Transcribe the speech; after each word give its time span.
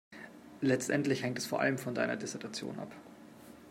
Letztendlich 0.61 1.21
hängt 1.21 1.37
es 1.37 1.45
vor 1.45 1.59
allem 1.59 1.77
von 1.77 1.93
deiner 1.93 2.17
Dissertation 2.17 2.79
ab. 2.79 2.91